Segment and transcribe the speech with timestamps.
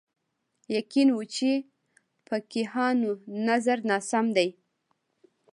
[0.75, 1.49] یقین و چې
[2.27, 3.11] فقیهانو
[3.47, 4.49] نظر ناسم دی